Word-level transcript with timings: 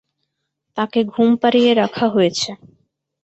তাঁকে 0.77 0.99
ঘুম 1.05 1.29
পাড়িয়ে 1.41 1.71
রাখা 1.73 2.05
হয়েছে। 2.07 2.49